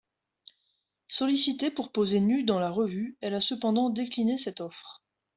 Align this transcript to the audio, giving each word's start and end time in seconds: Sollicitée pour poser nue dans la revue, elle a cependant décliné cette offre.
Sollicitée 1.09 1.69
pour 1.69 1.91
poser 1.91 2.21
nue 2.21 2.43
dans 2.43 2.57
la 2.59 2.71
revue, 2.71 3.17
elle 3.21 3.35
a 3.35 3.39
cependant 3.39 3.91
décliné 3.91 4.39
cette 4.39 4.59
offre. 4.59 5.03